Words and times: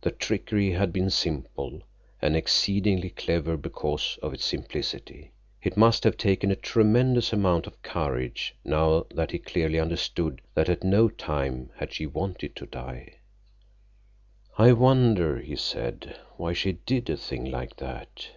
The 0.00 0.10
trickery 0.10 0.70
had 0.70 0.90
been 0.90 1.10
simple, 1.10 1.82
and 2.22 2.34
exceedingly 2.34 3.10
clever 3.10 3.58
because 3.58 4.18
of 4.22 4.32
its 4.32 4.46
simplicity; 4.46 5.32
it 5.62 5.76
must 5.76 6.02
have 6.04 6.16
taken 6.16 6.50
a 6.50 6.56
tremendous 6.56 7.30
amount 7.30 7.66
of 7.66 7.82
courage, 7.82 8.56
now 8.64 9.04
that 9.10 9.32
he 9.32 9.38
clearly 9.38 9.78
understood 9.78 10.40
that 10.54 10.70
at 10.70 10.82
no 10.82 11.10
time 11.10 11.68
had 11.76 11.92
she 11.92 12.06
wanted 12.06 12.56
to 12.56 12.64
die. 12.64 13.16
"I 14.56 14.72
wonder," 14.72 15.40
he 15.40 15.56
said, 15.56 16.18
"why 16.38 16.54
she 16.54 16.72
did 16.72 17.10
a 17.10 17.16
thing 17.18 17.44
like 17.44 17.76
that?" 17.76 18.28